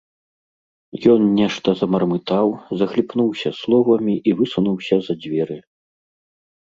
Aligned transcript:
Ён 1.15 1.21
нешта 1.39 1.69
замармытаў, 1.81 2.47
захліпнуўся 2.79 3.49
словамі 3.61 4.15
і 4.33 4.37
высунуўся 4.41 4.95
за 5.09 5.13
дзверы. 5.27 5.57